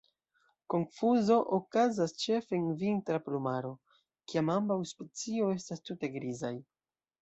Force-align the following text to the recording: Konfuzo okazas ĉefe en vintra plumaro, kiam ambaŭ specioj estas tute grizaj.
Konfuzo 0.73 1.37
okazas 1.57 2.15
ĉefe 2.23 2.59
en 2.59 2.67
vintra 2.81 3.21
plumaro, 3.29 3.77
kiam 4.35 4.53
ambaŭ 4.59 4.83
specioj 4.97 5.55
estas 5.63 5.89
tute 5.89 6.15
grizaj. 6.21 6.57